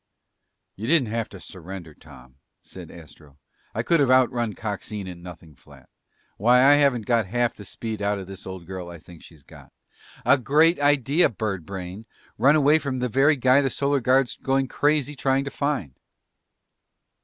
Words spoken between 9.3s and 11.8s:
got." "A great idea, bird